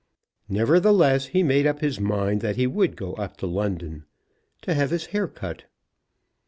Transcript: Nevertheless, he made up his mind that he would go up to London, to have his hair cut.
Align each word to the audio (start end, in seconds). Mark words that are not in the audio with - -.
Nevertheless, 0.49 1.27
he 1.27 1.43
made 1.43 1.67
up 1.67 1.81
his 1.81 1.99
mind 1.99 2.41
that 2.41 2.55
he 2.55 2.65
would 2.65 2.95
go 2.95 3.13
up 3.17 3.37
to 3.37 3.45
London, 3.45 4.05
to 4.63 4.73
have 4.73 4.89
his 4.89 5.05
hair 5.13 5.27
cut. 5.27 5.65